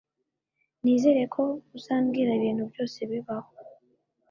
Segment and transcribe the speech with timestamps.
[0.83, 1.43] Nizere ko
[1.77, 3.51] uzambwira ibintu byose bibaho